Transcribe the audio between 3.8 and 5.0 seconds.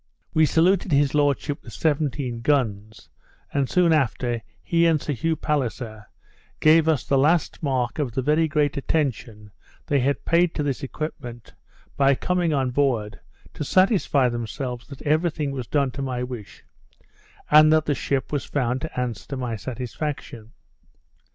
after he and